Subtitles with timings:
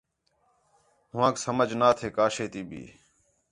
[1.11, 2.83] ہو ہانک سمجھ نہ تھے کا شے تی بھی